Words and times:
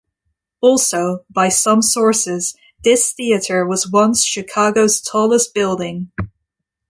Also, 0.61 1.25
by 1.29 1.47
some 1.49 1.83
sources, 1.83 2.55
this 2.83 3.13
theater 3.13 3.67
was 3.67 3.87
once 3.91 4.25
Chicago's 4.25 4.99
tallest 4.99 5.53
building. 5.53 6.11